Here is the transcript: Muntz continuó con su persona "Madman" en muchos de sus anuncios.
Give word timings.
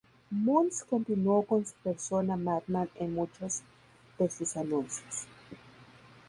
Muntz 0.31 0.83
continuó 0.83 1.43
con 1.43 1.63
su 1.63 1.75
persona 1.83 2.35
"Madman" 2.35 2.89
en 2.95 3.13
muchos 3.13 3.61
de 4.17 4.31
sus 4.31 4.57
anuncios. 4.57 5.27